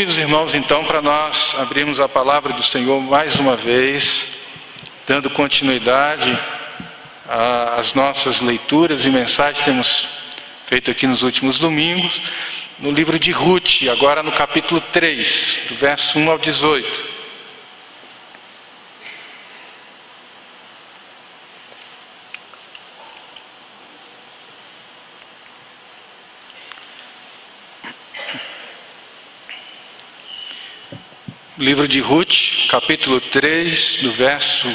[0.00, 4.28] Queridos irmãos, então, para nós abrirmos a palavra do Senhor mais uma vez,
[5.04, 6.38] dando continuidade
[7.76, 10.08] às nossas leituras e mensagens que temos
[10.66, 12.22] feito aqui nos últimos domingos,
[12.78, 17.17] no livro de Ruth, agora no capítulo 3, do verso 1 ao 18.
[31.58, 34.68] Livro de Ruth, capítulo 3, do verso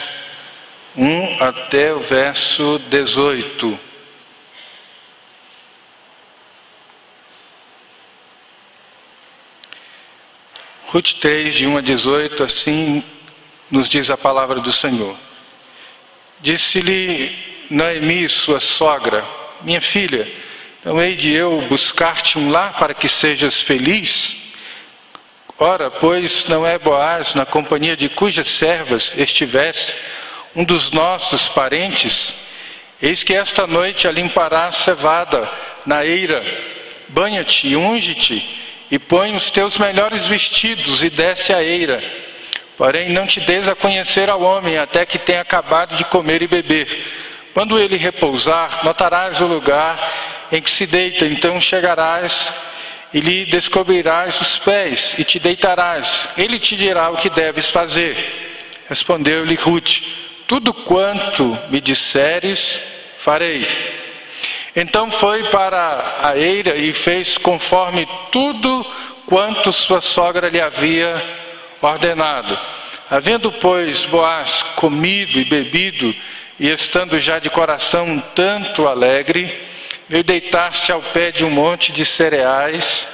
[0.97, 3.79] 1 até o verso 18.
[10.87, 13.01] Ruth 3, de 1 a 18, assim
[13.71, 15.15] nos diz a palavra do Senhor.
[16.41, 19.25] Disse-lhe Noemi, sua sogra,
[19.61, 20.29] minha filha,
[20.83, 24.42] não hei de eu buscar-te um lar para que sejas feliz?
[25.65, 29.93] Ora, pois não é Boaz, na companhia de cujas servas estivesse
[30.53, 32.35] um dos nossos parentes,
[33.01, 35.49] eis que esta noite a limpará cevada
[35.85, 36.43] na eira,
[37.07, 38.43] banha-te e unge-te,
[38.91, 42.03] e põe os teus melhores vestidos e desce a eira.
[42.77, 46.47] Porém, não te des a conhecer ao homem até que tenha acabado de comer e
[46.47, 47.07] beber.
[47.53, 50.11] Quando ele repousar, notarás o lugar
[50.51, 52.51] em que se deita, então chegarás
[53.13, 56.27] e lhe descobrirás os pés e te deitarás.
[56.37, 58.15] Ele te dirá o que deves fazer.
[58.89, 60.01] Respondeu-lhe Ruth:
[60.47, 62.79] Tudo quanto me disseres,
[63.17, 63.67] farei.
[64.75, 68.85] Então foi para a eira e fez conforme tudo
[69.27, 71.23] quanto sua sogra lhe havia
[71.81, 72.57] ordenado.
[73.09, 76.15] Havendo, pois, Boaz comido e bebido,
[76.59, 79.55] e estando já de coração um tanto alegre,
[80.07, 83.07] veio deitar-se ao pé de um monte de cereais.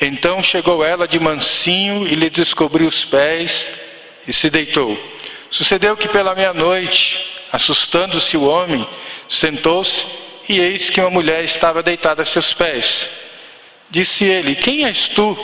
[0.00, 3.70] Então chegou ela de mansinho e lhe descobriu os pés
[4.26, 4.98] e se deitou.
[5.50, 8.86] Sucedeu que pela meia-noite, assustando-se o homem,
[9.28, 10.06] sentou-se
[10.48, 13.08] e eis que uma mulher estava deitada a seus pés.
[13.90, 15.36] Disse ele: Quem és tu?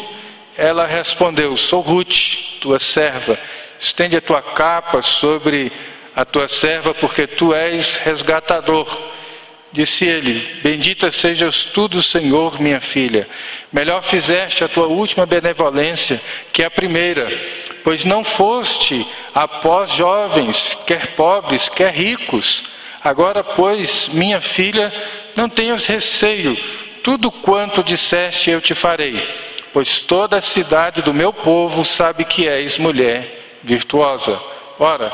[0.57, 3.39] Ela respondeu: Sou Ruth, tua serva.
[3.79, 5.71] Estende a tua capa sobre
[6.17, 8.89] a tua serva, porque tu és resgatador
[9.73, 13.29] Disse ele: Bendita sejas tu do Senhor, minha filha.
[13.73, 16.21] Melhor fizeste a tua última benevolência
[16.53, 17.31] que a primeira,
[17.85, 22.65] pois não foste após jovens, quer pobres, quer ricos.
[23.05, 24.93] Agora, pois, minha filha,
[25.37, 26.57] não tenhas receio,
[27.03, 29.29] tudo quanto disseste eu te farei,
[29.73, 34.41] pois toda a cidade do meu povo sabe que és mulher virtuosa.
[34.79, 35.13] Ora,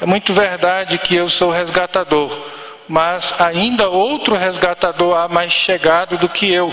[0.00, 2.55] é muito verdade que eu sou resgatador
[2.88, 6.72] mas ainda outro resgatador há mais chegado do que eu.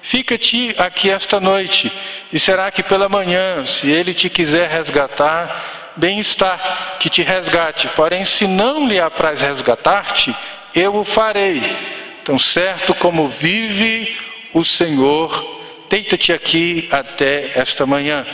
[0.00, 1.92] Fica-te aqui esta noite,
[2.32, 7.88] e será que pela manhã, se ele te quiser resgatar, bem está que te resgate.
[7.88, 10.34] Porém, se não lhe apraz resgatar-te,
[10.74, 11.76] eu o farei.
[12.24, 14.16] Tão certo como vive
[14.52, 18.26] o Senhor, deita-te aqui até esta manhã.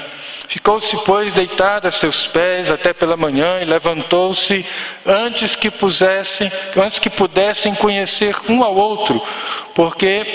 [0.48, 4.64] Ficou-se, pois, deitada a seus pés até pela manhã e levantou-se
[5.04, 9.22] antes que pusessem, antes que pudessem conhecer um ao outro,
[9.74, 10.26] porque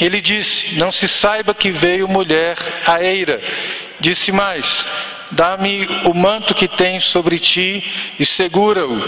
[0.00, 2.56] ele disse: Não se saiba que veio mulher
[2.86, 3.42] a eira.
[3.98, 4.86] Disse mais:
[5.32, 9.02] Dá-me o manto que tens sobre ti e segura-o.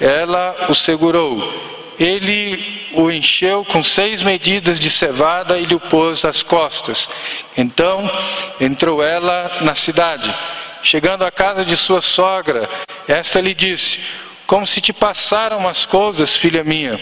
[0.00, 1.79] Ela o segurou.
[2.00, 7.10] Ele o encheu com seis medidas de cevada e lhe pôs às costas.
[7.54, 8.10] Então
[8.58, 10.34] entrou ela na cidade.
[10.82, 12.66] Chegando à casa de sua sogra,
[13.06, 14.00] esta lhe disse:
[14.46, 16.98] Como se te passaram as coisas, filha minha?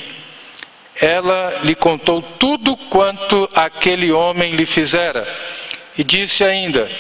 [1.00, 5.32] Ela lhe contou tudo quanto aquele homem lhe fizera.
[5.96, 6.90] E disse ainda: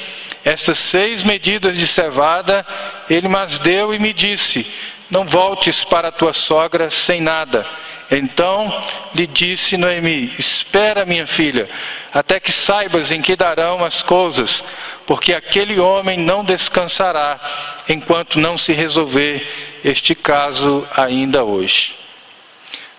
[0.44, 2.64] Estas seis medidas de cevada
[3.10, 4.64] ele mas deu e me disse:
[5.10, 7.66] Não voltes para tua sogra sem nada
[8.10, 8.82] então
[9.14, 11.68] lhe disse Noemi: Espera, minha filha,
[12.12, 14.64] até que saibas em que darão as coisas,
[15.06, 17.38] porque aquele homem não descansará
[17.88, 21.96] enquanto não se resolver este caso ainda hoje.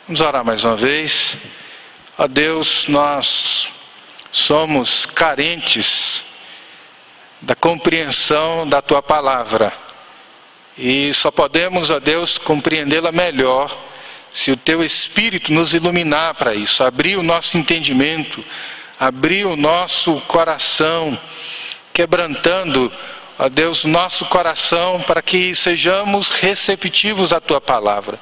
[0.08, 1.36] Vamos orar mais uma vez.
[2.18, 3.74] Ó Deus, nós
[4.32, 6.24] somos carentes
[7.42, 9.74] da compreensão da tua palavra
[10.80, 13.76] e só podemos, ó Deus, compreendê-la melhor
[14.34, 18.44] se o teu Espírito nos iluminar para isso, abrir o nosso entendimento,
[18.98, 21.20] abrir o nosso coração,
[21.94, 22.90] quebrantando,
[23.38, 28.18] ó Deus, nosso coração para que sejamos receptivos à tua palavra.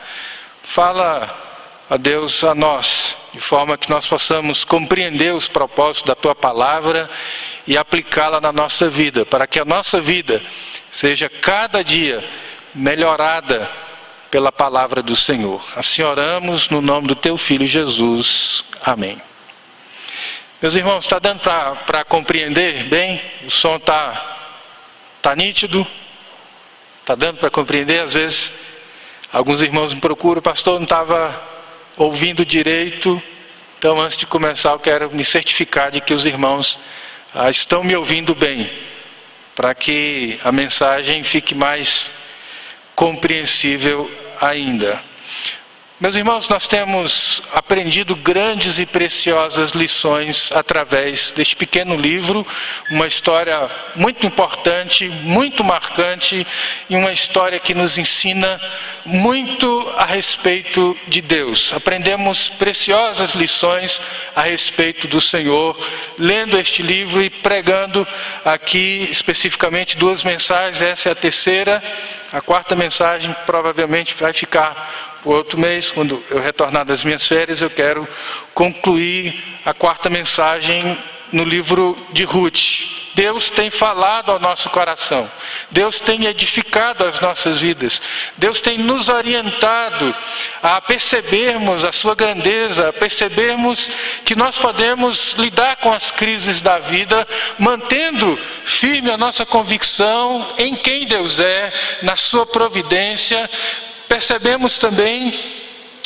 [0.63, 1.47] Fala
[1.91, 7.07] ó Deus, a nós, de forma que nós possamos compreender os propósitos da tua palavra
[7.67, 10.41] e aplicá-la na nossa vida, para que a nossa vida
[10.91, 12.23] seja cada dia
[12.77, 13.69] melhorada
[14.29, 15.61] pela palavra do Senhor.
[15.75, 18.63] Assim oramos no nome do teu filho Jesus.
[18.85, 19.21] Amém.
[20.61, 21.41] Meus irmãos, está dando
[21.85, 23.21] para compreender bem?
[23.45, 24.37] O som está
[25.21, 25.85] tá nítido?
[27.01, 28.01] Está dando para compreender?
[28.01, 28.51] Às vezes,
[29.31, 31.39] alguns irmãos me procuram, pastor, não estava
[31.95, 33.21] ouvindo direito.
[33.79, 36.79] Então, antes de começar, eu quero me certificar de que os irmãos
[37.33, 38.69] ah, estão me ouvindo bem,
[39.55, 42.09] para que a mensagem fique mais
[42.97, 44.09] compreensível
[44.41, 44.99] ainda.
[45.99, 52.45] Meus irmãos, nós temos aprendido grandes e preciosas lições através deste pequeno livro,
[52.91, 56.45] uma história muito importante, muito marcante
[56.87, 58.61] e uma história que nos ensina
[59.03, 61.73] muito a respeito de Deus.
[61.73, 63.99] Aprendemos preciosas lições
[64.35, 65.75] a respeito do Senhor,
[66.15, 68.07] lendo este livro e pregando
[68.45, 70.79] aqui especificamente duas mensagens.
[70.79, 71.81] Essa é a terceira,
[72.31, 77.61] a quarta mensagem provavelmente vai ficar o outro mês, quando eu retornar das minhas férias,
[77.61, 78.07] eu quero
[78.53, 80.97] concluir a quarta mensagem
[81.33, 82.97] no livro de Ruth.
[83.13, 85.29] Deus tem falado ao nosso coração,
[85.71, 87.99] Deus tem edificado as nossas vidas,
[88.37, 90.15] Deus tem nos orientado
[90.61, 93.89] a percebermos a Sua grandeza, a percebermos
[94.23, 97.27] que nós podemos lidar com as crises da vida,
[97.57, 103.49] mantendo firme a nossa convicção em quem Deus é, na Sua providência,
[104.07, 105.57] Percebemos também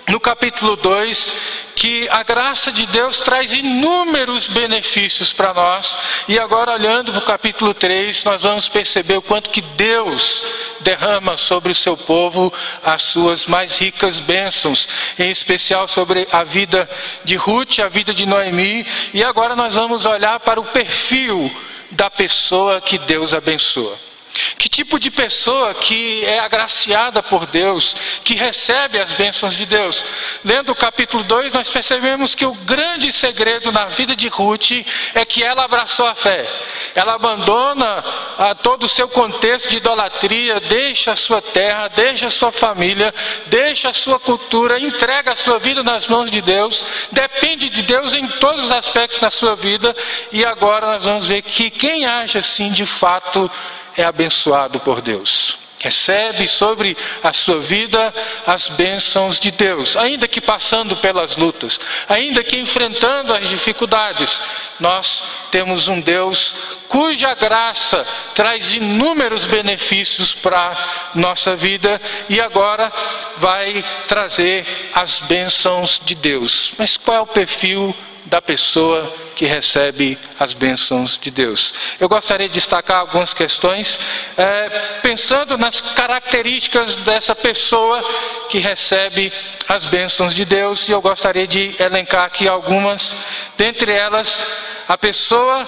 [0.08, 1.34] no capítulo 2
[1.76, 7.26] que a graça de Deus traz inúmeros benefícios para nós, e agora olhando para o
[7.26, 10.46] capítulo 3, nós vamos perceber o quanto que Deus
[10.82, 12.54] derrama sobre o seu povo
[12.84, 14.88] as suas mais ricas bênçãos,
[15.18, 16.90] em especial sobre a vida
[17.24, 21.52] de Ruth, a vida de Noemi, e agora nós vamos olhar para o perfil
[21.90, 24.11] da pessoa que Deus abençoa.
[24.58, 30.06] Que tipo de pessoa que é agraciada por Deus, que recebe as bênçãos de Deus?
[30.44, 34.72] Lendo o capítulo 2, nós percebemos que o grande segredo na vida de Ruth
[35.14, 36.50] é que ela abraçou a fé.
[36.96, 38.04] Ela abandona
[38.38, 43.14] a todo o seu contexto de idolatria, deixa a sua terra, deixa a sua família,
[43.48, 48.14] deixa a sua cultura, entrega a sua vida nas mãos de Deus, depende de Deus
[48.14, 49.96] em todos os aspectos da sua vida,
[50.32, 53.50] e agora nós vamos ver que quem age assim de fato
[53.98, 55.60] é abençoado por Deus.
[55.82, 58.14] Recebe sobre a sua vida
[58.46, 64.44] as bênçãos de Deus, ainda que passando pelas lutas, ainda que enfrentando as dificuldades,
[64.80, 66.54] nós temos um Deus
[66.88, 68.06] cuja graça
[68.36, 70.78] traz inúmeros benefícios para
[71.16, 72.00] nossa vida
[72.30, 72.94] e agora
[73.38, 76.74] vai trazer as bênçãos de Deus.
[76.78, 81.74] Mas qual é o perfil da pessoa que recebe as bênçãos de Deus.
[82.00, 84.00] Eu gostaria de destacar algumas questões,
[84.38, 88.04] é, pensando nas características dessa pessoa
[88.50, 89.34] que recebe
[89.68, 93.16] as bênçãos de Deus, e eu gostaria de elencar aqui algumas,
[93.58, 94.44] dentre elas,
[94.88, 95.68] a pessoa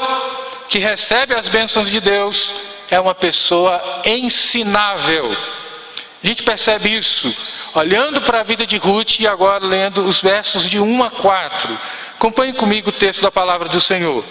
[0.69, 2.53] que recebe as bênçãos de Deus
[2.89, 5.35] é uma pessoa ensinável.
[6.23, 7.35] A gente percebe isso
[7.73, 11.79] olhando para a vida de Ruth e agora lendo os versos de 1 a 4.
[12.23, 14.23] Acompanhe comigo o texto da palavra do Senhor.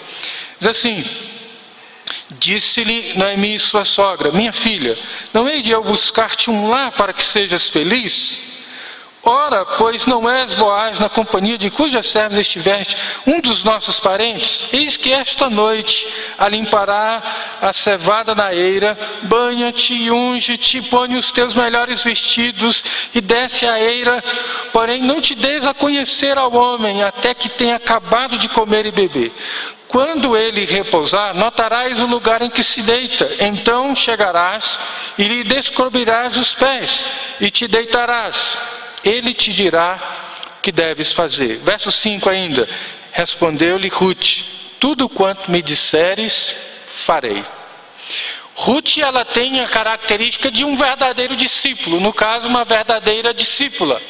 [0.57, 1.05] Diz assim:
[2.31, 4.97] Disse-lhe Noemi, sua sogra: Minha filha,
[5.31, 8.39] não hei de eu buscar-te um lar para que sejas feliz?
[9.25, 14.65] Ora, pois não és Boaz na companhia de cujas servas estiveste, um dos nossos parentes?
[14.73, 16.05] Eis que esta noite
[16.37, 17.23] alimpará
[17.61, 22.83] a cevada na eira, banha-te e unge-te, põe os teus melhores vestidos
[23.15, 24.21] e desce a eira,
[24.73, 28.91] porém não te des a conhecer ao homem até que tenha acabado de comer e
[28.91, 29.31] beber.
[29.87, 33.29] Quando ele repousar, notarás o lugar em que se deita.
[33.39, 34.79] Então chegarás
[35.17, 37.05] e lhe descobrirás os pés
[37.39, 38.57] e te deitarás
[39.03, 39.99] ele te dirá
[40.57, 41.57] o que deves fazer.
[41.57, 42.67] Verso 5 ainda:
[43.11, 44.43] Respondeu-lhe Ruth:
[44.79, 46.55] Tudo quanto me disseres,
[46.87, 47.43] farei.
[48.55, 54.01] Ruth ela tem a característica de um verdadeiro discípulo, no caso, uma verdadeira discípula.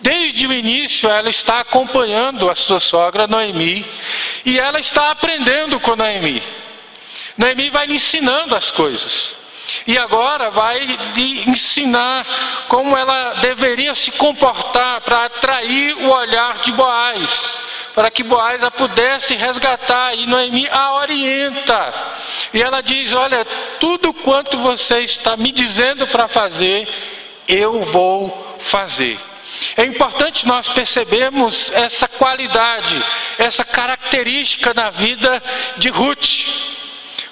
[0.00, 3.86] Desde o início, ela está acompanhando a sua sogra Noemi
[4.44, 6.42] e ela está aprendendo com Noemi.
[7.36, 9.34] Noemi vai lhe ensinando as coisas.
[9.86, 10.80] E agora vai
[11.14, 12.26] lhe ensinar
[12.68, 17.48] como ela deveria se comportar para atrair o olhar de Boaz,
[17.94, 20.14] para que Boaz a pudesse resgatar.
[20.14, 21.94] E Noemi a orienta.
[22.52, 23.44] E ela diz: Olha,
[23.78, 26.88] tudo quanto você está me dizendo para fazer,
[27.46, 29.18] eu vou fazer.
[29.76, 33.04] É importante nós percebermos essa qualidade,
[33.38, 35.42] essa característica na vida
[35.76, 36.83] de Ruth.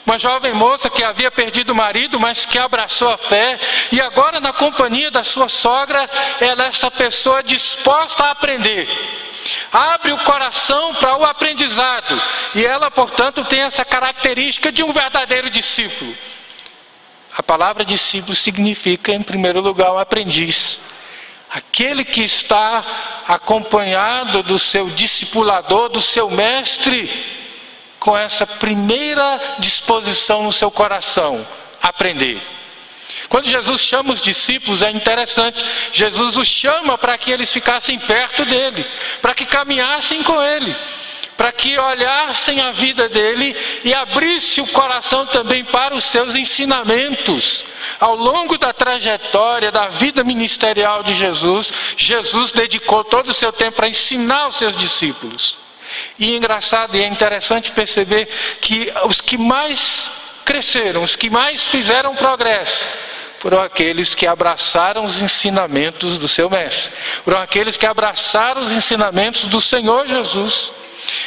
[0.04, 3.60] Uma jovem moça que havia perdido o marido, mas que abraçou a fé,
[3.92, 8.88] e agora, na companhia da sua sogra, ela é esta pessoa disposta a aprender.
[9.70, 12.20] Abre o coração para o aprendizado,
[12.54, 16.14] e ela, portanto, tem essa característica de um verdadeiro discípulo.
[17.36, 20.80] A palavra discípulo significa, em primeiro lugar, um aprendiz.
[21.48, 22.84] Aquele que está
[23.28, 27.41] acompanhado do seu discipulador, do seu mestre,
[28.02, 31.46] com essa primeira disposição no seu coração,
[31.80, 32.42] aprender.
[33.28, 35.64] Quando Jesus chama os discípulos, é interessante.
[35.92, 38.84] Jesus os chama para que eles ficassem perto dele,
[39.22, 40.74] para que caminhassem com ele,
[41.36, 47.64] para que olhassem a vida dele e abrisse o coração também para os seus ensinamentos.
[48.00, 53.76] Ao longo da trajetória da vida ministerial de Jesus, Jesus dedicou todo o seu tempo
[53.76, 55.62] para ensinar os seus discípulos.
[56.18, 58.28] E engraçado e é interessante perceber
[58.60, 60.10] que os que mais
[60.44, 62.88] cresceram, os que mais fizeram progresso,
[63.36, 66.92] foram aqueles que abraçaram os ensinamentos do seu mestre,
[67.24, 70.72] foram aqueles que abraçaram os ensinamentos do Senhor Jesus.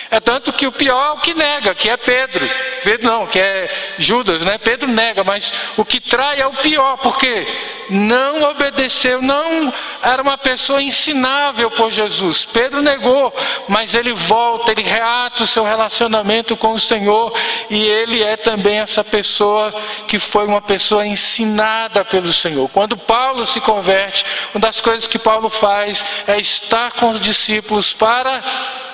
[0.10, 2.48] É tanto que o pior é o que nega, que é Pedro.
[2.84, 4.58] Pedro não, que é Judas, né?
[4.58, 7.48] Pedro nega, mas o que trai é o pior, porque
[7.90, 12.46] não obedeceu, não era uma pessoa ensinável por Jesus.
[12.46, 13.34] Pedro negou,
[13.68, 17.34] mas ele volta, ele reata o seu relacionamento com o Senhor
[17.70, 19.74] e ele é também essa pessoa
[20.08, 22.70] que foi uma pessoa ensinada pelo Senhor.
[22.70, 27.94] Quando Paulo se converte, uma das coisas que Paulo faz é estar com os discípulos
[27.94, 28.44] para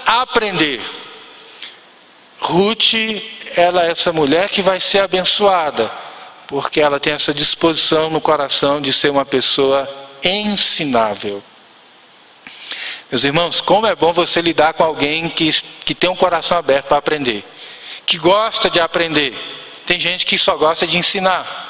[0.05, 0.70] aprender.
[2.39, 2.93] Ruth,
[3.55, 5.91] ela é essa mulher que vai ser abençoada,
[6.47, 9.87] porque ela tem essa disposição no coração de ser uma pessoa
[10.23, 11.41] ensinável.
[13.11, 15.51] Meus irmãos, como é bom você lidar com alguém que,
[15.83, 17.43] que tem um coração aberto para aprender,
[18.05, 19.35] que gosta de aprender.
[19.85, 21.69] Tem gente que só gosta de ensinar.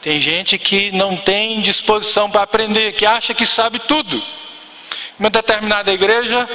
[0.00, 4.22] Tem gente que não tem disposição para aprender, que acha que sabe tudo.
[5.18, 6.48] Uma determinada igreja,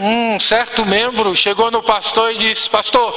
[0.00, 3.12] um certo membro chegou no pastor e disse: Pastor,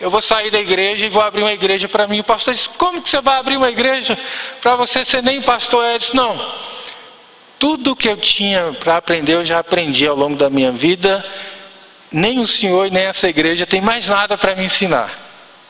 [0.00, 2.20] eu vou sair da igreja e vou abrir uma igreja para mim.
[2.20, 4.18] O pastor disse: Como que você vai abrir uma igreja
[4.60, 5.84] para você ser nem pastor?
[5.84, 6.36] Ele disse: Não,
[7.58, 11.24] tudo que eu tinha para aprender eu já aprendi ao longo da minha vida.
[12.10, 15.16] Nem o senhor nem essa igreja tem mais nada para me ensinar.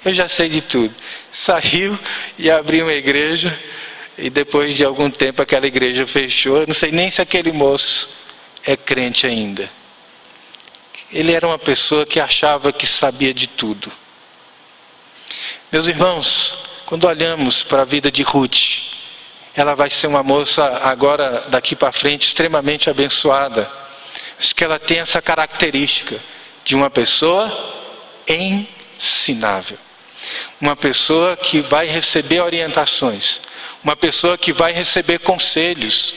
[0.04, 0.94] Eu já sei de tudo.
[1.30, 1.96] Saiu
[2.38, 3.56] e abriu uma igreja.
[4.16, 6.56] E depois de algum tempo aquela igreja fechou.
[6.62, 8.08] Eu não sei nem se aquele moço
[8.64, 9.70] é crente ainda.
[11.12, 13.92] Ele era uma pessoa que achava que sabia de tudo.
[15.70, 16.54] Meus irmãos,
[16.86, 18.92] quando olhamos para a vida de Ruth,
[19.54, 23.70] ela vai ser uma moça agora daqui para frente extremamente abençoada.
[24.38, 26.18] Acho que ela tem essa característica
[26.64, 27.50] de uma pessoa
[28.26, 29.76] ensinável.
[30.60, 33.40] Uma pessoa que vai receber orientações,
[33.84, 36.14] uma pessoa que vai receber conselhos.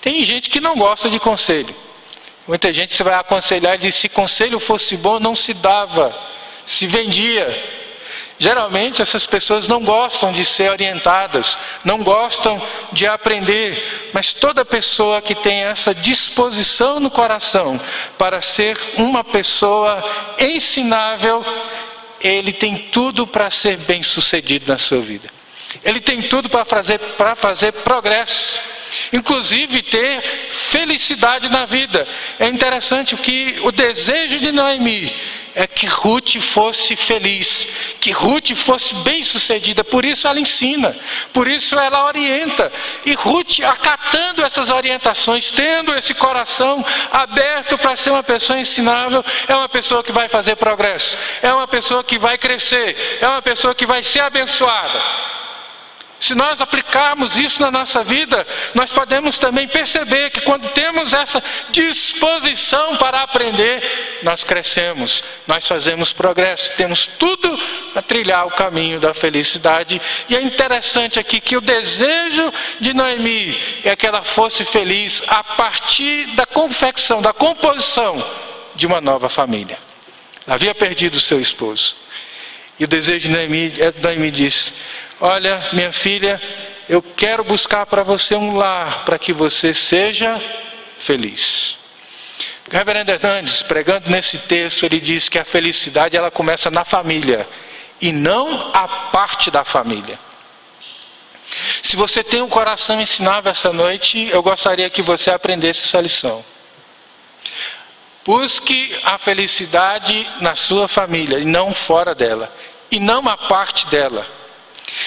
[0.00, 1.74] Tem gente que não gosta de conselho.
[2.46, 6.14] Muita gente vai aconselhar e diz: se conselho fosse bom, não se dava,
[6.66, 7.82] se vendia.
[8.36, 12.60] Geralmente essas pessoas não gostam de ser orientadas, não gostam
[12.92, 17.80] de aprender, mas toda pessoa que tem essa disposição no coração
[18.18, 20.02] para ser uma pessoa
[20.38, 21.44] ensinável,
[22.20, 25.30] ele tem tudo para ser bem sucedido na sua vida.
[25.84, 28.60] Ele tem tudo para fazer, para fazer progresso
[29.12, 32.06] inclusive ter felicidade na vida.
[32.38, 35.12] É interessante que o desejo de Noemi
[35.54, 37.66] é que Ruth fosse feliz,
[38.00, 40.96] que Ruth fosse bem-sucedida, por isso ela ensina,
[41.32, 42.72] por isso ela orienta.
[43.06, 49.54] E Ruth, acatando essas orientações, tendo esse coração aberto para ser uma pessoa ensinável, é
[49.54, 53.74] uma pessoa que vai fazer progresso, é uma pessoa que vai crescer, é uma pessoa
[53.74, 55.33] que vai ser abençoada.
[56.24, 61.42] Se nós aplicarmos isso na nossa vida, nós podemos também perceber que quando temos essa
[61.70, 67.58] disposição para aprender, nós crescemos, nós fazemos progresso, temos tudo
[67.92, 70.00] para trilhar o caminho da felicidade.
[70.26, 72.50] E é interessante aqui que o desejo
[72.80, 78.26] de Noemi é que ela fosse feliz a partir da confecção, da composição
[78.74, 79.78] de uma nova família.
[80.46, 81.96] Ela havia perdido seu esposo.
[82.80, 84.72] E o desejo de Noemi, Noemi disse:
[85.26, 86.38] Olha, minha filha,
[86.86, 90.38] eu quero buscar para você um lar para que você seja
[90.98, 91.78] feliz.
[92.70, 97.48] Reverendo Hernandes, pregando nesse texto, ele diz que a felicidade ela começa na família
[98.02, 100.18] e não a parte da família.
[101.82, 106.00] Se Se você tem um coração ensinável essa noite, eu gostaria que você aprendesse essa
[106.00, 106.44] lição.
[108.24, 112.52] Busque a felicidade na sua família e não fora dela,
[112.90, 114.26] e não a parte dela,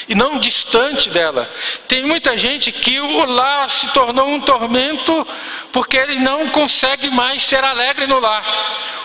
[0.07, 1.49] e não distante dela.
[1.87, 5.27] Tem muita gente que o lar se tornou um tormento
[5.71, 8.43] porque ele não consegue mais ser alegre no lar.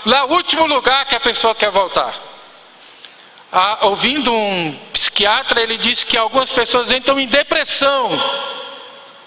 [0.06, 2.14] Lá é o último lugar que a pessoa quer voltar.
[3.50, 8.10] Ah, ouvindo um psiquiatra, ele disse que algumas pessoas entram em depressão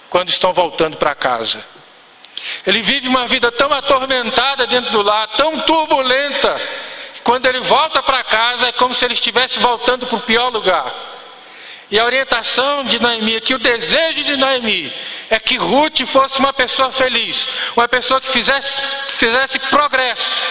[0.10, 1.63] quando estão voltando para casa.
[2.65, 6.60] Ele vive uma vida tão atormentada dentro do lar, tão turbulenta,
[7.13, 10.50] que quando ele volta para casa é como se ele estivesse voltando para o pior
[10.50, 11.15] lugar.
[11.92, 14.92] E a orientação de Noemi, que o desejo de Noemi
[15.30, 20.42] é que Ruth fosse uma pessoa feliz, uma pessoa que fizesse, fizesse progresso.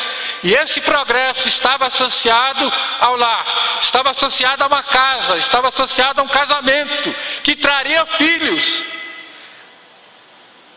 [0.44, 6.24] E esse progresso estava associado ao lar, estava associado a uma casa, estava associado a
[6.24, 8.84] um casamento que traria filhos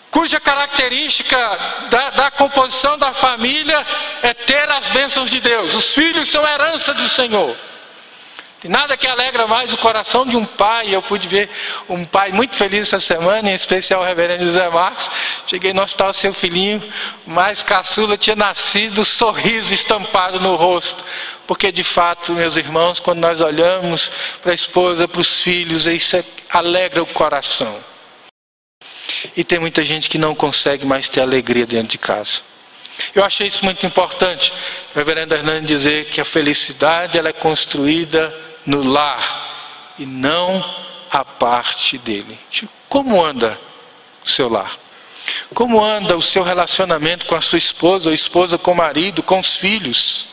[0.09, 1.37] cuja característica
[1.89, 3.85] da, da, composição da família
[4.23, 5.75] é ter as bênçãos de Deus.
[5.75, 7.55] Os filhos são herança do Senhor.
[8.59, 10.93] Tem nada que alegra mais o coração de um pai.
[10.93, 11.47] Eu pude ver
[11.87, 15.11] um pai muito feliz essa semana, em especial o reverendo José Marcos.
[15.45, 16.81] Cheguei no hospital, seu filhinho,
[17.25, 21.03] mais caçula, tinha nascido, sorriso estampado no rosto.
[21.45, 24.11] Porque de fato, meus irmãos, quando nós olhamos
[24.41, 27.77] para a esposa, para os filhos, isso é, alegra o coração.
[29.35, 32.41] E tem muita gente que não consegue mais ter alegria dentro de casa.
[33.13, 34.51] Eu achei isso muito importante,
[34.95, 40.63] o reverendo Hernandes dizer que a felicidade ela é construída no lar e não
[41.09, 42.37] a parte dele.
[42.87, 43.57] Como anda
[44.23, 44.77] o seu lar?
[45.53, 49.39] Como anda o seu relacionamento com a sua esposa, ou esposa com o marido, com
[49.39, 50.27] os filhos?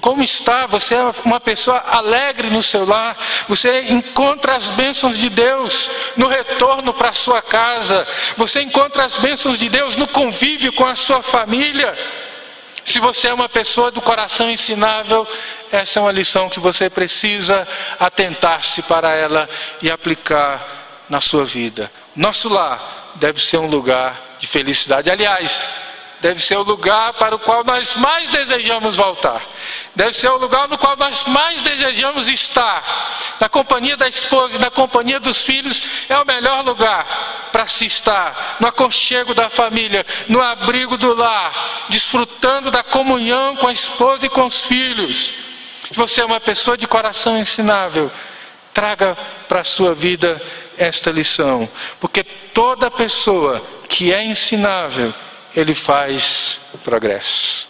[0.00, 0.66] Como está?
[0.66, 3.16] Você é uma pessoa alegre no seu lar,
[3.48, 8.06] você encontra as bênçãos de Deus no retorno para sua casa,
[8.36, 11.96] você encontra as bênçãos de Deus no convívio com a sua família.
[12.84, 15.26] Se você é uma pessoa do coração ensinável,
[15.72, 17.66] essa é uma lição que você precisa
[17.98, 19.48] atentar-se para ela
[19.80, 20.66] e aplicar
[21.08, 21.90] na sua vida.
[22.14, 25.10] Nosso lar deve ser um lugar de felicidade.
[25.10, 25.66] Aliás,
[26.24, 29.42] deve ser o lugar para o qual nós mais desejamos voltar.
[29.94, 33.36] Deve ser o lugar no qual nós mais desejamos estar.
[33.38, 38.56] Na companhia da esposa na companhia dos filhos é o melhor lugar para se estar.
[38.58, 44.30] No aconchego da família, no abrigo do lar, desfrutando da comunhão com a esposa e
[44.30, 45.34] com os filhos.
[45.92, 48.10] Se você é uma pessoa de coração ensinável,
[48.72, 49.14] traga
[49.46, 50.40] para a sua vida
[50.78, 51.68] esta lição,
[52.00, 55.12] porque toda pessoa que é ensinável
[55.54, 57.68] ele faz progresso.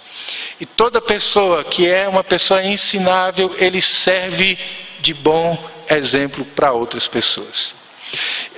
[0.60, 4.58] E toda pessoa que é uma pessoa ensinável, ele serve
[5.00, 5.58] de bom
[5.90, 7.74] exemplo para outras pessoas.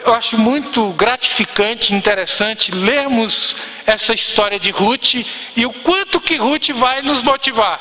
[0.04, 5.14] Eu acho muito gratificante, interessante lermos essa história de Ruth
[5.56, 7.80] e o quanto que Ruth vai nos motivar,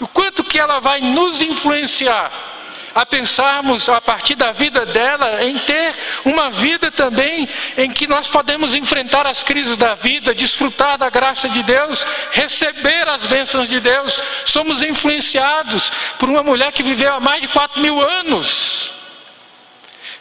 [0.00, 2.59] o quanto que ela vai nos influenciar
[2.94, 8.28] a pensarmos a partir da vida dela em ter uma vida também em que nós
[8.28, 13.80] podemos enfrentar as crises da vida, desfrutar da graça de Deus, receber as bênçãos de
[13.80, 14.20] Deus.
[14.44, 18.94] Somos influenciados por uma mulher que viveu há mais de quatro mil anos.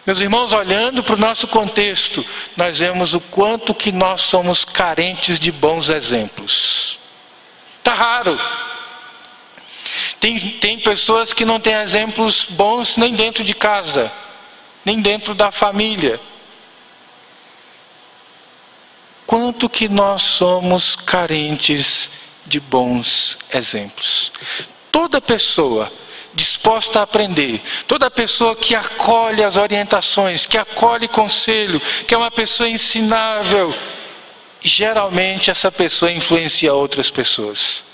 [0.06, 2.26] Meus irmãos, olhando para o nosso contexto,
[2.58, 6.98] nós vemos o quanto que nós somos carentes de bons exemplos.
[7.78, 8.40] Está raro.
[10.20, 14.12] Tem, tem pessoas que não têm exemplos bons nem dentro de casa,
[14.84, 16.20] nem dentro da família.
[19.26, 22.10] Quanto que nós somos carentes
[22.46, 24.32] de bons exemplos.
[24.92, 25.92] Toda pessoa
[26.34, 32.32] disposta a aprender, toda pessoa que acolhe as orientações, que acolhe conselho, que é uma
[32.32, 33.74] pessoa ensinável,
[34.60, 37.89] geralmente essa pessoa influencia outras pessoas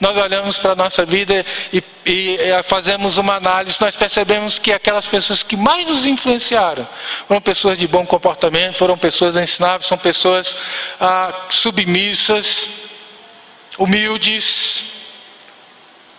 [0.00, 4.72] nós olhamos para a nossa vida e, e, e, fazemos uma análise, nós percebemos que
[4.72, 6.88] aquelas pessoas que mais nos influenciaram
[7.28, 10.56] foram pessoas de bom comportamento, foram pessoas ensináveis, são pessoas
[10.98, 12.68] ah, submissas,
[13.78, 14.84] humildes.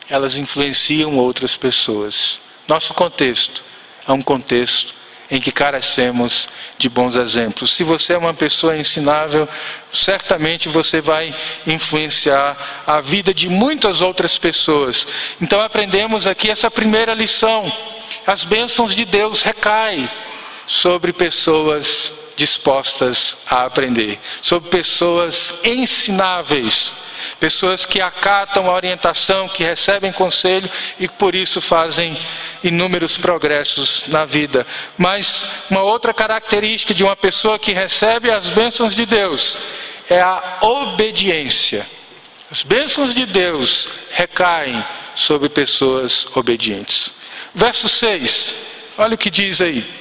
[0.08, 2.40] Elas influenciam outras pessoas.
[2.68, 3.64] Nosso contexto
[4.08, 5.01] é um contexto
[5.32, 7.72] em que carecemos de bons exemplos.
[7.72, 9.48] Se você é uma pessoa ensinável,
[9.90, 11.34] certamente você vai
[11.66, 15.08] influenciar a vida de muitas outras pessoas.
[15.42, 17.72] Então aprendemos aqui essa primeira lição.
[18.28, 20.10] As bênçãos de Deus recaem
[20.68, 26.92] sobre pessoas dispostas a aprender, sobre pessoas ensináveis,
[27.40, 30.68] pessoas que acatam a orientação, que recebem conselho
[31.00, 32.20] e por isso fazem
[32.64, 34.66] inúmeros progressos na vida.
[34.98, 39.56] Mas uma outra característica de uma pessoa que recebe as bênçãos de Deus
[40.10, 41.86] é a obediência.
[42.50, 47.14] As bênçãos de Deus recaem sobre pessoas obedientes.
[47.54, 48.56] Verso 6,
[48.98, 50.01] olha o que diz aí.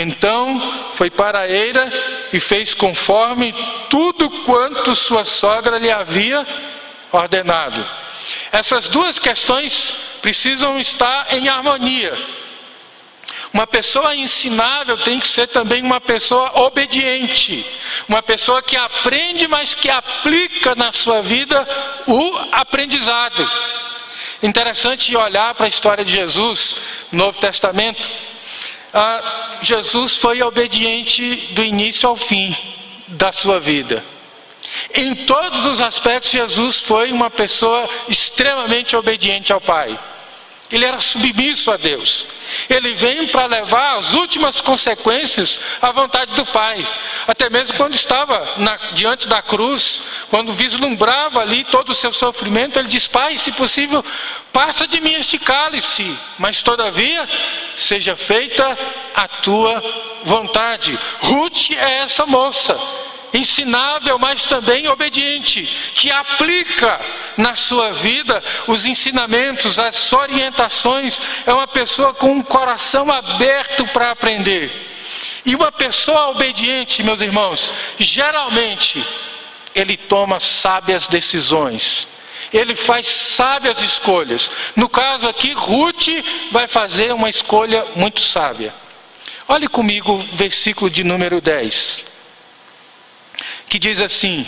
[0.00, 0.60] Então
[0.92, 1.92] foi para a eira
[2.32, 3.52] e fez conforme
[3.90, 6.46] tudo quanto sua sogra lhe havia
[7.10, 7.84] ordenado.
[8.52, 12.16] Essas duas questões precisam estar em harmonia.
[13.52, 17.66] Uma pessoa ensinável tem que ser também uma pessoa obediente,
[18.06, 21.66] uma pessoa que aprende, mas que aplica na sua vida
[22.06, 23.50] o aprendizado.
[24.42, 26.76] Interessante olhar para a história de Jesus,
[27.10, 28.08] no Novo Testamento.
[28.92, 32.56] Ah, Jesus foi obediente do início ao fim
[33.08, 34.04] da sua vida.
[34.94, 39.98] Em todos os aspectos, Jesus foi uma pessoa extremamente obediente ao Pai.
[40.70, 42.26] Ele era submisso a Deus.
[42.68, 46.86] Ele veio para levar as últimas consequências à vontade do Pai.
[47.26, 52.78] Até mesmo quando estava na, diante da cruz, quando vislumbrava ali todo o seu sofrimento,
[52.78, 54.04] ele diz: Pai, se possível,
[54.52, 57.26] passa de mim este cálice, mas todavia
[57.74, 58.78] seja feita
[59.14, 59.82] a tua
[60.22, 60.98] vontade.
[61.20, 62.78] Ruth é essa moça
[63.32, 65.64] ensinável, mas também obediente,
[65.94, 67.00] que aplica
[67.36, 74.10] na sua vida os ensinamentos, as orientações, é uma pessoa com um coração aberto para
[74.10, 74.72] aprender.
[75.44, 79.04] E uma pessoa obediente, meus irmãos, geralmente
[79.74, 82.08] ele toma sábias decisões.
[82.52, 84.50] Ele faz sábias escolhas.
[84.74, 86.08] No caso aqui, Ruth
[86.50, 88.74] vai fazer uma escolha muito sábia.
[89.46, 92.07] Olhe comigo o versículo de número 10
[93.68, 94.46] que diz assim: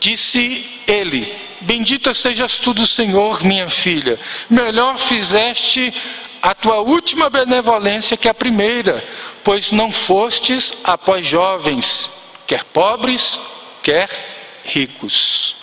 [0.00, 4.18] Disse ele: Bendita sejas tu do Senhor, minha filha.
[4.50, 5.94] Melhor fizeste
[6.42, 9.04] a tua última benevolência que a primeira,
[9.44, 12.10] pois não fostes após jovens,
[12.46, 13.38] quer pobres,
[13.80, 14.08] quer
[14.64, 15.56] ricos.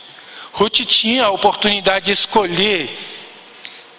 [0.53, 2.97] Ruth tinha a oportunidade de escolher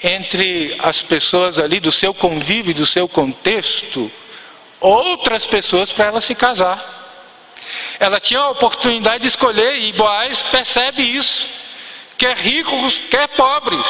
[0.03, 4.11] entre as pessoas ali do seu convívio, do seu contexto,
[4.81, 7.00] outras pessoas para ela se casar.
[7.99, 11.49] Ela tinha a oportunidade de escolher, e Boaz percebe isso,
[12.17, 13.87] quer ricos, quer pobres.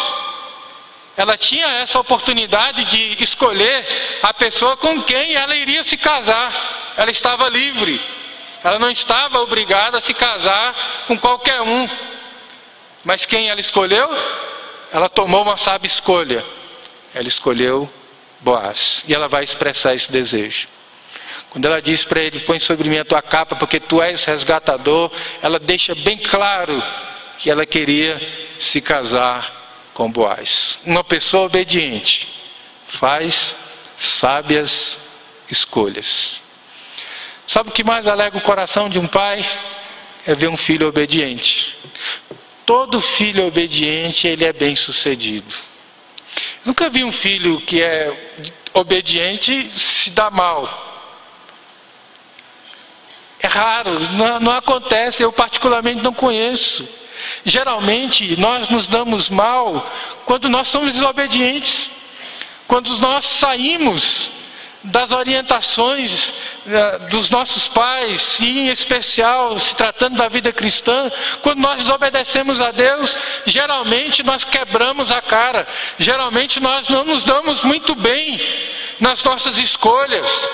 [1.17, 3.87] Ela tinha essa oportunidade de escolher
[4.23, 6.95] a pessoa com quem ela iria se casar.
[6.97, 8.01] Ela estava livre.
[8.65, 10.75] Ela não estava obrigada a se casar
[11.07, 11.89] com qualquer um.
[13.05, 14.09] Mas quem ela escolheu?
[14.93, 16.45] Ela tomou uma sábia escolha.
[17.15, 17.91] Ela escolheu
[18.41, 19.05] Boaz.
[19.07, 20.69] E ela vai expressar esse desejo.
[21.51, 25.11] Quando ela diz para ele: Põe sobre mim a tua capa, porque tu és resgatador,
[25.43, 26.83] ela deixa bem claro
[27.39, 28.21] que ela queria
[28.59, 30.79] se casar com Boaz.
[30.85, 32.29] Uma pessoa obediente
[32.87, 33.57] faz
[33.97, 34.99] sábias
[35.51, 36.41] escolhas.
[37.47, 39.45] Sabe o que mais alega o coração de um pai?
[40.27, 41.77] É ver um filho obediente.
[42.65, 45.55] Todo filho obediente, ele é bem sucedido.
[46.65, 48.31] Nunca vi um filho que é
[48.73, 50.90] obediente se dar mal.
[53.43, 56.87] É raro, não, não acontece, eu particularmente não conheço.
[57.45, 59.91] Geralmente nós nos damos mal
[60.25, 61.91] quando nós somos desobedientes,
[62.67, 64.31] quando nós saímos
[64.83, 71.11] das orientações uh, dos nossos pais, e em especial se tratando da vida cristã,
[71.43, 75.67] quando nós desobedecemos a Deus, geralmente nós quebramos a cara,
[75.99, 78.41] geralmente nós não nos damos muito bem
[78.99, 80.49] nas nossas escolhas.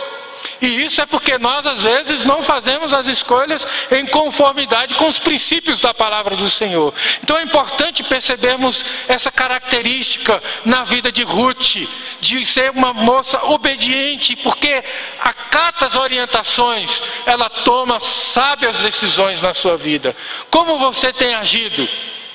[0.60, 5.18] E isso é porque nós, às vezes, não fazemos as escolhas em conformidade com os
[5.18, 6.94] princípios da palavra do Senhor.
[7.22, 11.86] Então é importante percebermos essa característica na vida de Ruth,
[12.20, 14.82] de ser uma moça obediente, porque
[15.20, 20.16] acata as orientações, ela toma sábias decisões na sua vida.
[20.50, 21.88] Como você tem agido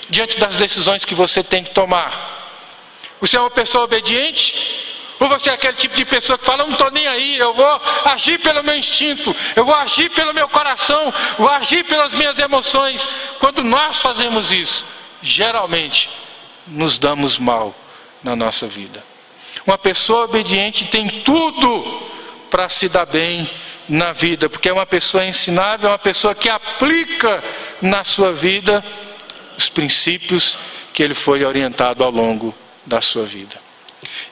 [0.09, 2.39] diante das decisões que você tem que tomar?
[3.19, 4.90] Você é uma pessoa obediente?
[5.21, 7.81] Ou você é aquele tipo de pessoa que fala: não estou nem aí, eu vou
[8.05, 13.07] agir pelo meu instinto, eu vou agir pelo meu coração, vou agir pelas minhas emoções.
[13.39, 14.83] Quando nós fazemos isso,
[15.21, 16.09] geralmente
[16.65, 17.75] nos damos mal
[18.23, 19.03] na nossa vida.
[19.65, 22.01] Uma pessoa obediente tem tudo
[22.49, 23.47] para se dar bem
[23.87, 27.43] na vida, porque é uma pessoa ensinável, é uma pessoa que aplica
[27.79, 28.83] na sua vida
[29.55, 30.57] os princípios
[30.91, 33.70] que ele foi orientado ao longo da sua vida.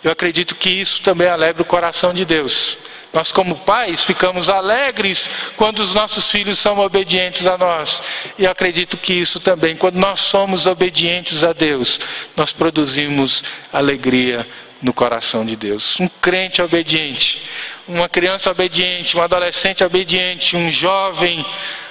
[0.04, 2.78] Eu acredito que isso também alegra o coração de Deus.
[3.12, 8.04] Nós, como pais, ficamos alegres quando os nossos filhos são obedientes a nós.
[8.38, 12.00] E acredito que isso também, quando nós somos obedientes a Deus,
[12.36, 14.48] nós produzimos alegria
[14.82, 16.00] no coração de Deus.
[16.00, 17.42] Um crente obediente,
[17.88, 21.44] uma criança obediente, um adolescente obediente, um jovem,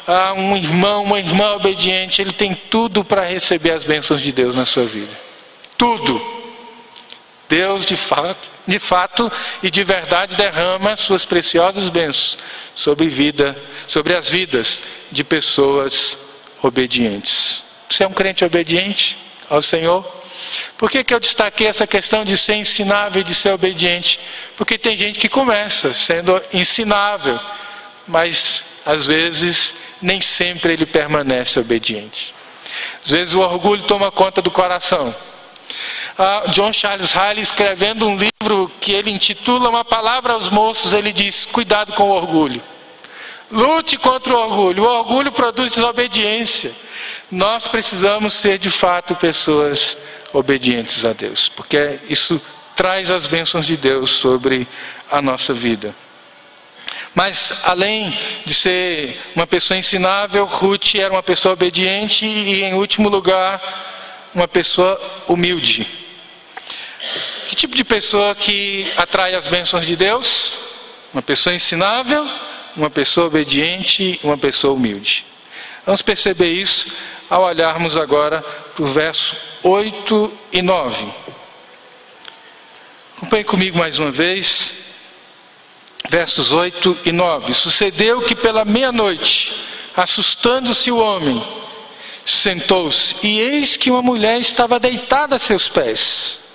[0.07, 4.55] ah, um irmão, uma irmã obediente, ele tem tudo para receber as bênçãos de Deus
[4.55, 5.13] na sua vida.
[5.77, 6.38] Tudo.
[7.49, 9.33] Deus, de fato, de fato
[9.63, 12.37] e de verdade derrama suas preciosas bênçãos
[12.75, 13.57] sobre vida,
[13.87, 16.17] sobre as vidas de pessoas
[16.63, 17.63] obedientes.
[17.89, 19.17] Você é um crente obediente
[19.49, 20.07] ao Senhor?
[20.77, 24.21] Por que, que eu destaquei essa questão de ser ensinável e de ser obediente?
[24.57, 27.41] Porque tem gente que começa sendo ensinável,
[28.07, 32.35] mas às vezes nem sempre ele permanece obediente.
[33.03, 35.15] Às vezes o orgulho toma conta do coração
[36.51, 41.47] John Charles Riley escrevendo um livro que ele intitula Uma Palavra aos Moços, ele diz:
[41.47, 42.61] Cuidado com o orgulho.
[43.51, 44.83] Lute contra o orgulho.
[44.83, 46.73] O orgulho produz desobediência.
[47.31, 49.97] Nós precisamos ser de fato pessoas
[50.33, 52.41] obedientes a Deus, porque isso
[52.75, 54.67] traz as bênçãos de Deus sobre
[55.11, 55.95] a nossa vida.
[57.15, 63.09] Mas além de ser uma pessoa ensinável, Ruth era uma pessoa obediente e, em último
[63.09, 63.61] lugar,
[64.35, 65.98] uma pessoa humilde.
[67.49, 70.59] Que tipo de pessoa que atrai as bênçãos de Deus?
[71.15, 72.29] Uma pessoa ensinável,
[72.77, 75.25] uma pessoa obediente, uma pessoa humilde.
[75.87, 76.89] Vamos perceber isso
[77.27, 81.11] ao olharmos agora para o verso 8 e 9.
[83.17, 84.75] Acompanhe comigo mais uma vez,
[86.07, 87.55] versos 8 e 9.
[87.55, 89.59] Sucedeu que pela meia-noite,
[89.97, 91.43] assustando-se o homem,
[92.27, 96.47] sentou-se, e eis que uma mulher estava deitada a seus pés.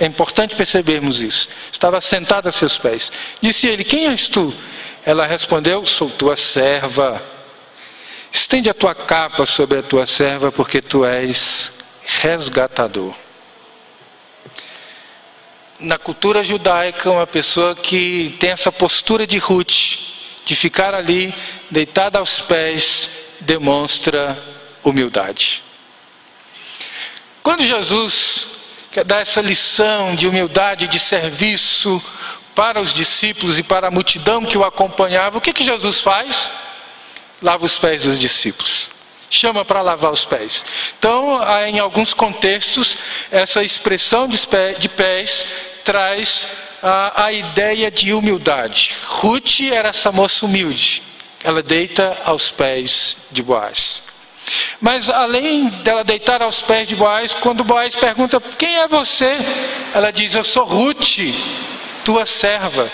[0.00, 1.48] É importante percebermos isso.
[1.72, 3.10] Estava sentada a seus pés.
[3.42, 4.54] Disse ele: Quem és tu?
[5.04, 7.20] Ela respondeu: Sou tua serva.
[8.30, 11.72] Estende a tua capa sobre a tua serva, porque tu és
[12.04, 13.14] resgatador.
[15.80, 19.98] Na cultura judaica, uma pessoa que tem essa postura de Ruth,
[20.44, 21.34] de ficar ali
[21.70, 23.08] deitada aos pés,
[23.40, 24.38] demonstra
[24.84, 25.62] humildade.
[27.42, 28.57] Quando Jesus
[28.98, 32.02] quer dar essa lição de humildade, de serviço
[32.52, 36.50] para os discípulos e para a multidão que o acompanhava, o que, que Jesus faz?
[37.40, 38.90] Lava os pés dos discípulos.
[39.30, 40.64] Chama para lavar os pés.
[40.98, 42.96] Então, em alguns contextos,
[43.30, 45.44] essa expressão de pés
[45.84, 46.48] traz
[46.82, 48.96] a, a ideia de humildade.
[49.06, 51.04] Ruth era essa moça humilde.
[51.44, 54.07] Ela deita aos pés de Boaz.
[54.80, 59.38] Mas além dela deitar aos pés de Boaz, quando Boaz pergunta: Quem é você?
[59.94, 61.18] Ela diz: Eu sou Ruth,
[62.04, 62.90] tua serva.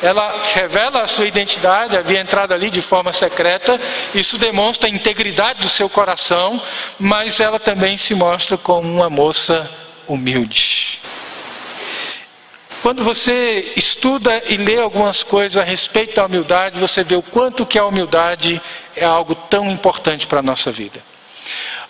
[0.00, 3.80] Ela revela a sua identidade, havia entrado ali de forma secreta,
[4.14, 6.62] isso demonstra a integridade do seu coração,
[7.00, 9.68] mas ela também se mostra como uma moça
[10.06, 11.00] humilde.
[12.82, 17.66] Quando você estuda e lê algumas coisas a respeito da humildade, você vê o quanto
[17.66, 18.62] que a humildade
[18.94, 21.00] é algo tão importante para a nossa vida.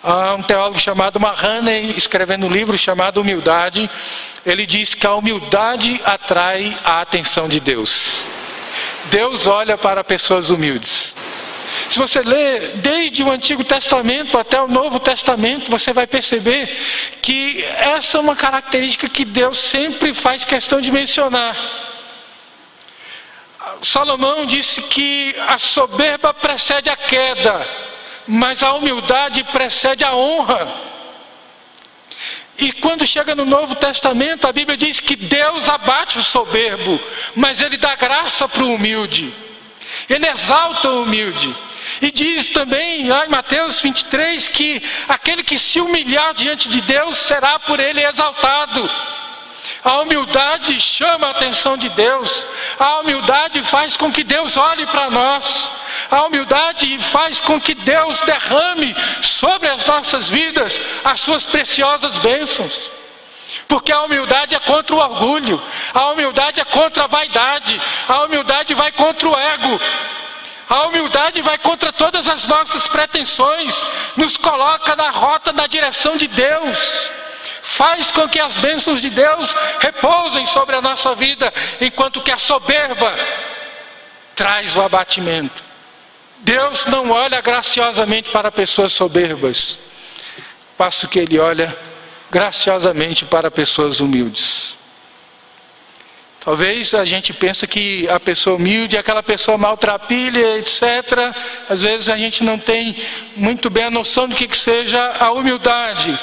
[0.03, 3.89] Há um teólogo chamado Mahoney, escrevendo um livro chamado Humildade,
[4.45, 8.23] ele diz que a humildade atrai a atenção de Deus.
[9.11, 11.13] Deus olha para pessoas humildes.
[11.89, 16.69] Se você ler desde o Antigo Testamento até o Novo Testamento, você vai perceber
[17.19, 21.57] que essa é uma característica que Deus sempre faz questão de mencionar.
[23.81, 27.67] Salomão disse que a soberba precede a queda,
[28.27, 30.71] mas a humildade precede a honra.
[32.55, 36.99] E quando chega no Novo Testamento, a Bíblia diz que Deus abate o soberbo,
[37.35, 39.33] mas Ele dá graça para o humilde.
[40.07, 41.55] Ele exalta o humilde.
[42.01, 47.17] E diz também lá em Mateus 23 que aquele que se humilhar diante de Deus
[47.17, 48.89] será por ele exaltado.
[49.83, 52.45] A humildade chama a atenção de Deus.
[52.79, 55.71] A humildade faz com que Deus olhe para nós.
[56.11, 62.91] A humildade faz com que Deus derrame sobre as nossas vidas as suas preciosas bênçãos.
[63.67, 65.61] Porque a humildade é contra o orgulho,
[65.93, 69.79] a humildade é contra a vaidade, a humildade vai contra o ego.
[70.69, 73.83] A humildade vai contra todas as nossas pretensões,
[74.15, 77.09] nos coloca na rota da direção de Deus,
[77.63, 81.51] faz com que as bênçãos de Deus repousem sobre a nossa vida,
[81.81, 83.15] enquanto que a soberba
[84.35, 85.63] traz o abatimento.
[86.37, 89.79] Deus não olha graciosamente para pessoas soberbas,
[90.77, 91.75] passo que Ele olha
[92.29, 94.78] graciosamente para pessoas humildes.
[96.41, 101.35] Talvez a gente pense que a pessoa humilde é aquela pessoa maltrapilha, etc.
[101.69, 102.95] Às vezes a gente não tem
[103.35, 106.17] muito bem a noção do que, que seja a humildade.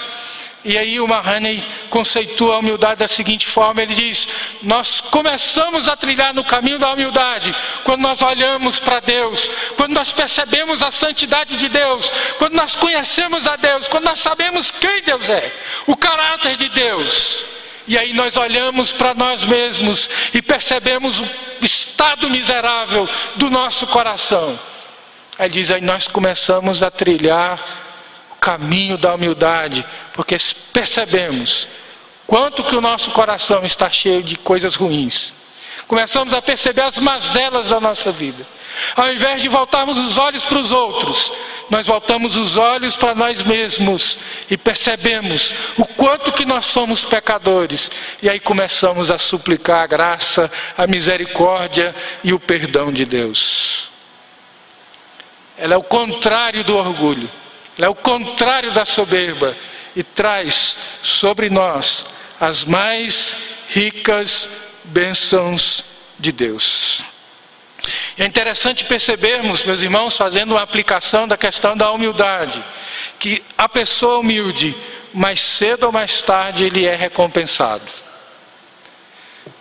[0.65, 4.27] E aí o Mahoney conceitua a humildade da seguinte forma: ele diz,
[4.63, 10.13] nós começamos a trilhar no caminho da humildade quando nós olhamos para Deus, quando nós
[10.13, 15.29] percebemos a santidade de Deus, quando nós conhecemos a Deus, quando nós sabemos quem Deus
[15.29, 15.55] é,
[15.87, 17.56] o caráter de Deus.
[17.87, 21.29] E aí nós olhamos para nós mesmos e percebemos o
[21.63, 24.59] estado miserável do nosso coração.
[25.39, 27.63] Aí diz aí nós começamos a trilhar
[28.41, 30.37] caminho da humildade, porque
[30.73, 31.67] percebemos
[32.27, 35.35] quanto que o nosso coração está cheio de coisas ruins.
[35.87, 38.47] Começamos a perceber as mazelas da nossa vida.
[38.95, 41.33] Ao invés de voltarmos os olhos para os outros,
[41.71, 44.19] nós voltamos os olhos para nós mesmos
[44.51, 47.91] e percebemos o quanto que nós somos pecadores.
[48.21, 53.89] E aí começamos a suplicar a graça, a misericórdia e o perdão de Deus.
[55.57, 57.31] Ela é o contrário do orgulho.
[57.79, 59.57] Ela é o contrário da soberba
[59.95, 62.05] e traz sobre nós
[62.39, 63.37] as mais
[63.69, 64.49] ricas
[64.87, 65.85] bênçãos
[66.19, 67.05] de Deus.
[68.19, 72.63] É interessante percebermos, meus irmãos, fazendo uma aplicação da questão da humildade,
[73.19, 74.75] que a pessoa humilde,
[75.13, 77.85] mais cedo ou mais tarde, ele é recompensado.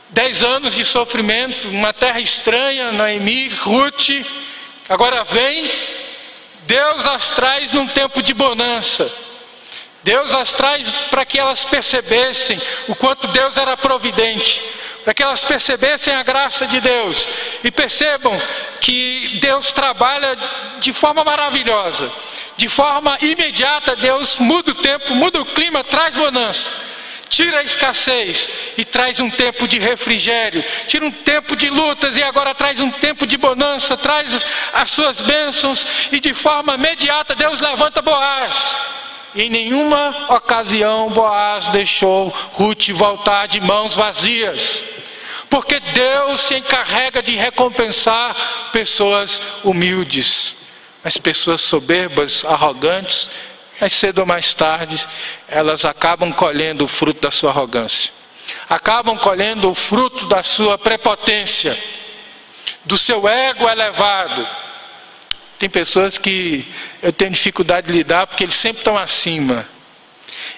[0.10, 4.26] Dez anos de sofrimento, uma terra estranha, Naemi, Ruth,
[4.88, 5.70] agora vem
[6.66, 9.12] Deus as traz num tempo de bonança.
[10.04, 14.64] Deus as traz para que elas percebessem o quanto Deus era providente,
[15.06, 17.30] para que elas percebessem a graça de Deus
[17.64, 18.42] e percebam
[18.82, 20.36] que Deus trabalha
[20.80, 22.12] de forma maravilhosa,
[22.58, 23.96] de forma imediata.
[23.96, 26.72] Deus muda o tempo, muda o clima, traz bonança
[27.28, 32.24] tira a escassez e traz um tempo de refrigério, tira um tempo de lutas e
[32.24, 37.60] agora traz um tempo de bonança, traz as suas bênçãos e de forma imediata Deus
[37.60, 38.80] levanta Boaz.
[39.36, 44.86] Em nenhuma ocasião Boaz deixou Ruth voltar de mãos vazias.
[45.56, 48.36] Porque Deus se encarrega de recompensar
[48.74, 50.54] pessoas humildes,
[51.02, 53.30] mas pessoas soberbas, arrogantes,
[53.80, 55.08] mais cedo ou mais tarde,
[55.48, 58.12] elas acabam colhendo o fruto da sua arrogância,
[58.70, 61.82] acabam colhendo o fruto da sua prepotência,
[62.84, 64.46] do seu ego elevado.
[65.58, 66.70] Tem pessoas que
[67.02, 69.66] eu tenho dificuldade de lidar porque eles sempre estão acima.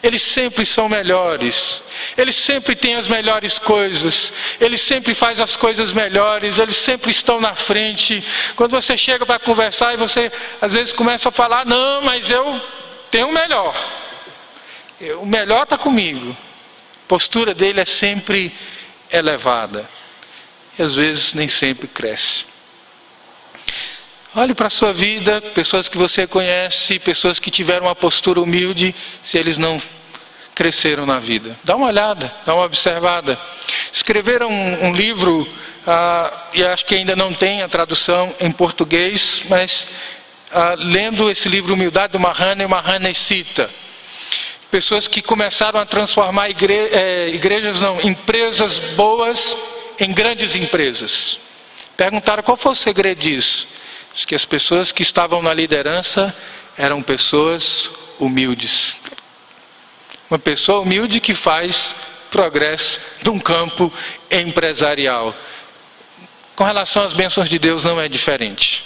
[0.04, 1.82] Eles sempre são melhores,
[2.16, 7.42] eles sempre têm as melhores coisas, eles sempre fazem as coisas melhores, eles sempre estão
[7.42, 8.24] na frente.
[8.56, 10.32] Quando você chega para conversar e você
[10.62, 12.62] às vezes começa a falar, não, mas eu
[13.10, 13.76] tem o melhor.
[15.20, 16.36] O melhor está comigo.
[17.06, 18.52] A postura dele é sempre
[19.12, 19.90] elevada.
[20.78, 22.46] E às vezes nem sempre cresce.
[24.38, 28.94] Olhe para a sua vida, pessoas que você conhece, pessoas que tiveram uma postura humilde,
[29.24, 29.82] se eles não
[30.54, 31.58] cresceram na vida.
[31.64, 33.36] Dá uma olhada, dá uma observada.
[33.92, 35.50] Escreveram um, um livro,
[35.88, 39.88] ah, e acho que ainda não tem a tradução em português, mas
[40.52, 43.72] ah, lendo esse livro Humildade do Mahana, e Mahana cita
[44.70, 49.58] pessoas que começaram a transformar igre é, igrejas, não, empresas boas
[50.00, 51.40] em grandes empresas.
[51.98, 53.68] Perguntaram qual foi o segredo disso.
[54.26, 56.36] Que as pessoas que estavam na liderança
[56.78, 59.02] eram pessoas humildes.
[60.30, 61.96] Uma pessoa humilde que faz
[62.30, 63.92] progresso de um campo
[64.30, 65.36] empresarial.
[66.56, 68.84] Com relação às bênçãos de Deus não é diferente.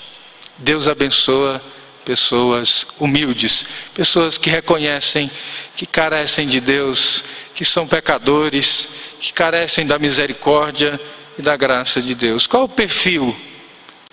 [0.58, 1.62] Deus abençoa
[2.06, 5.32] pessoas humildes, pessoas que reconhecem
[5.76, 7.24] que carecem de Deus,
[7.56, 8.88] que são pecadores,
[9.20, 11.00] que carecem da misericórdia
[11.38, 12.46] e da graça de Deus.
[12.46, 13.36] Qual o perfil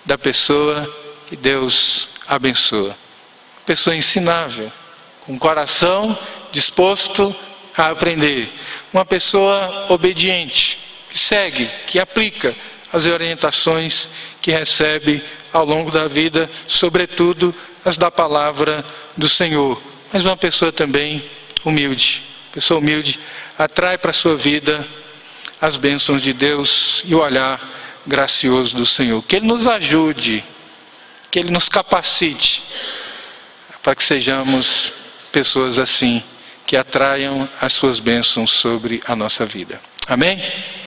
[0.05, 0.91] da pessoa
[1.29, 2.97] que Deus abençoa?
[3.63, 4.71] Pessoa ensinável,
[5.21, 6.17] com coração
[6.51, 7.35] disposto
[7.77, 8.51] a aprender,
[8.91, 10.79] uma pessoa obediente,
[11.11, 12.55] que segue, que aplica
[12.91, 14.09] as orientações
[14.41, 17.53] que recebe ao longo da vida, sobretudo
[17.85, 18.83] as da palavra
[19.15, 19.79] do Senhor.
[20.11, 21.23] Mas uma pessoa também
[21.63, 22.23] humilde.
[22.51, 23.19] Pessoa humilde
[23.55, 24.83] atrai para a sua vida
[25.61, 27.61] as bênçãos de Deus e o olhar
[28.07, 29.21] gracioso do Senhor.
[29.21, 30.43] Que Ele nos ajude,
[31.29, 32.63] que Ele nos capacite
[33.81, 34.93] para que sejamos
[35.31, 36.23] pessoas assim,
[36.65, 39.79] que atraiam as suas bênçãos sobre a nossa vida.
[40.07, 40.41] Amém?